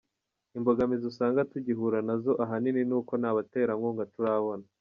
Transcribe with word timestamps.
Imbogamizi 0.57 1.03
usanga 1.11 1.47
tugihura 1.51 1.99
na 2.07 2.15
zo 2.23 2.31
ahanini 2.43 2.81
ni 2.85 2.95
uko 2.99 3.11
nta 3.21 3.31
baterankunga 3.37 4.03
turabona. 4.13 4.65